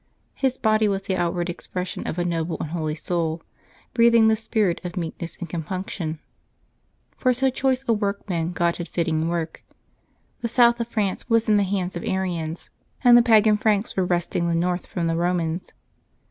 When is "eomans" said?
15.13-15.69